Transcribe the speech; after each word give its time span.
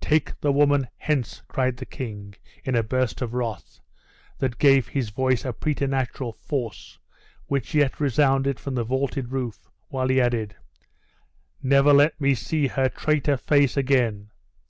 "Take 0.00 0.40
the 0.40 0.52
woman 0.52 0.88
hence," 0.96 1.42
cried 1.48 1.76
the 1.76 1.84
king, 1.84 2.34
in 2.64 2.74
a 2.74 2.82
burst 2.82 3.20
of 3.20 3.34
wrath, 3.34 3.80
that 4.38 4.56
gave 4.56 4.88
his 4.88 5.10
voice 5.10 5.44
a 5.44 5.52
preternatural 5.52 6.32
force, 6.32 6.98
which 7.44 7.74
yet 7.74 8.00
resounded 8.00 8.58
from 8.58 8.74
the 8.74 8.84
vaulted 8.84 9.32
roof, 9.32 9.68
while 9.88 10.08
he 10.08 10.18
added 10.18 10.56
"Never 11.62 11.92
let 11.92 12.18
me 12.18 12.34
see 12.34 12.68
her 12.68 12.88
traitor 12.88 13.36
face 13.36 13.76
again!" 13.76 14.30